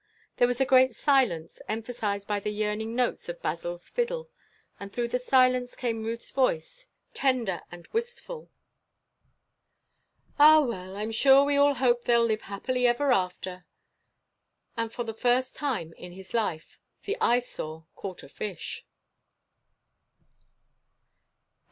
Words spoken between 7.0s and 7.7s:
tender